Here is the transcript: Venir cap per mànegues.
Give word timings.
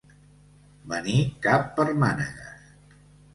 Venir 0.93 1.17
cap 1.43 1.69
per 1.77 1.85
mànegues. 2.05 2.73